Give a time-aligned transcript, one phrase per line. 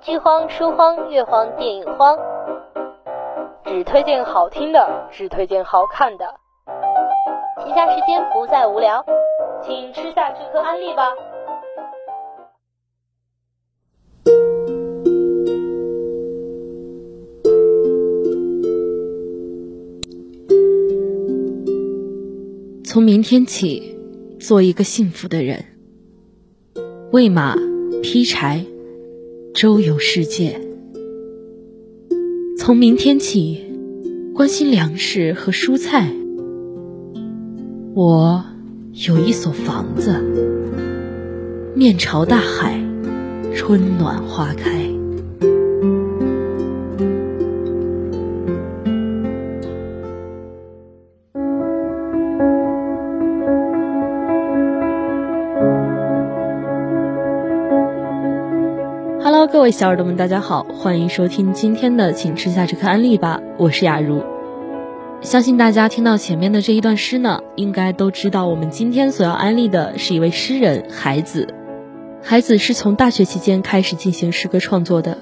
[0.00, 2.16] 剧荒、书荒、乐荒、电影荒，
[3.64, 6.24] 只推荐好听的，只推荐好看的。
[7.64, 9.04] 闲暇时间不再无聊，
[9.62, 11.12] 请吃下这颗安利吧。
[22.84, 23.98] 从明天起，
[24.40, 25.62] 做一个幸福的人。
[27.12, 27.54] 喂马，
[28.02, 28.64] 劈柴，
[29.54, 30.60] 周游世界。
[32.56, 33.64] 从明天起，
[34.34, 36.12] 关心粮食和蔬菜。
[37.94, 38.44] 我
[39.06, 40.22] 有一所房子，
[41.74, 42.80] 面朝大海，
[43.54, 44.77] 春暖花开。
[59.50, 64.22] 各位小耳朵们，大家好，欢迎收听今天的《请吃下这颗安利吧》，我是雅茹。
[65.22, 71.48] 相信大家听到前面的这一段诗呢，应该都知道我们今天所要安利的是一位诗人海子。
[72.22, 75.16] 海子是从大学期间开始进行诗歌创作的，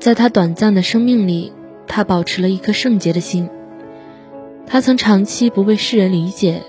[0.00, 1.52] 在他短暂的生命里，
[1.86, 3.48] 他保持了一颗圣洁的心。
[4.66, 6.62] 他曾长期不被世人理解。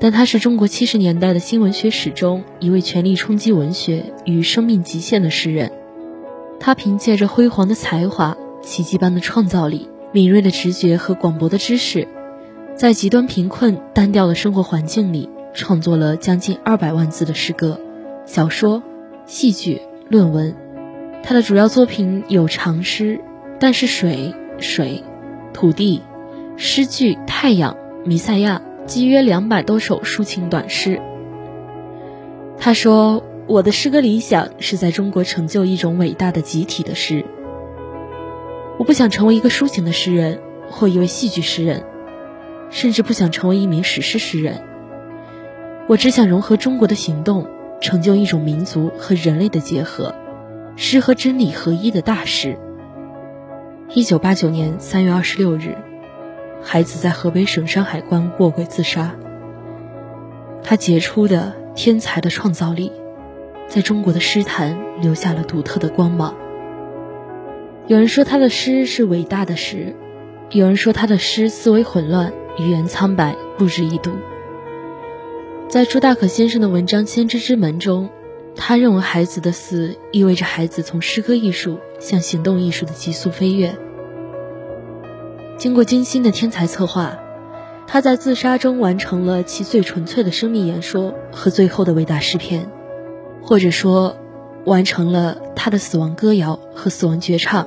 [0.00, 5.72] 但他是中国七十年代的新文学史中一位全力冲击文学与生命极限的诗人。
[6.60, 12.06] 他凭借着辉煌的才华、奇迹般的创造力、敏锐的直觉和广博的知识，
[12.76, 17.80] 在极端贫困、单调的生活环境里，创作了将近二百万字的诗歌、
[18.24, 18.82] 小说、
[19.26, 20.54] 戏剧、论文。
[21.24, 23.16] 他的主要作品有长诗
[23.58, 25.02] 《但是水》《水》
[25.52, 26.02] 《土地》
[26.60, 27.74] 诗句《太阳》
[28.06, 28.62] 《弥赛亚》。
[28.88, 30.98] 集约两百多首抒情短诗。
[32.56, 37.22] 他说：“我的诗歌理想是在中国成就一种伟大的集体的诗。
[38.78, 40.40] 我不想成为一个抒情的诗人，
[40.70, 41.84] 或一位戏剧诗人，
[42.70, 44.62] 甚至不想成为一名史诗诗人。
[45.86, 47.46] 我只想融合中国的行动，
[47.82, 50.14] 成就一种民族和人类的结合，
[50.76, 52.56] 诗和真理合一的大诗。”
[53.94, 55.76] 一九八九年三月二十六日。
[56.62, 59.14] 孩子在河北省山海关卧轨自杀。
[60.62, 62.92] 他杰出的天才的创造力，
[63.68, 66.36] 在中国的诗坛留下了独特的光芒。
[67.86, 69.94] 有人说他的诗是伟大的诗，
[70.50, 74.10] 有人说他的诗思维混乱，语言苍白，不值一读。
[75.68, 78.10] 在朱大可先生的文章《先知之门》中，
[78.54, 83.74] 他认为孩子的死意味着孩子从诗歌艺术向行动艺术的急速飞跃。
[85.58, 87.18] 经过精心的天才策划，
[87.88, 92.70] 他在自杀中完成了其最纯粹的生命演说和最后的伟大诗篇，
[93.42, 94.16] 或者说，
[94.64, 97.66] 完成了他的死亡歌谣和死亡绝唱。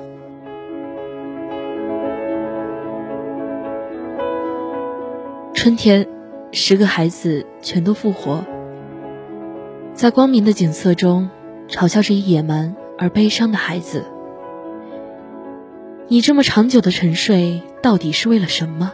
[5.54, 6.08] 春天，
[6.54, 8.46] 十个孩子全都复活，
[9.94, 11.30] 在光明的景色中，
[11.68, 14.06] 嘲笑着野蛮而悲伤的孩子。
[16.12, 18.92] 你这么长久的沉睡，到底是为了什么？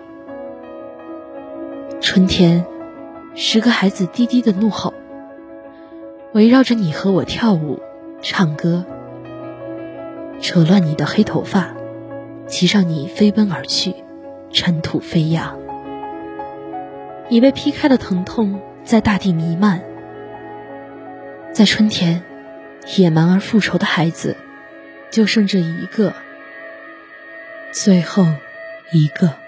[1.99, 2.63] 春天，
[3.33, 4.93] 十个孩子低低的怒吼，
[6.33, 7.79] 围绕着你和我跳舞、
[8.21, 8.85] 唱歌，
[10.39, 11.73] 扯乱你的黑头发，
[12.45, 13.95] 骑上你飞奔而去，
[14.51, 15.57] 尘土飞扬。
[17.29, 19.81] 你被劈开的疼痛在大地弥漫。
[21.51, 22.21] 在春天，
[22.95, 24.37] 野蛮而复仇的孩子，
[25.09, 26.13] 就剩这一个。
[27.71, 28.25] 最后
[28.91, 29.46] 一个。